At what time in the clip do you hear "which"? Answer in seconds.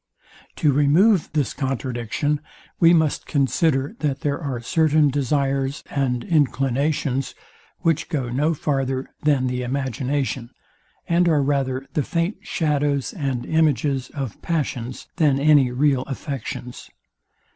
7.81-8.09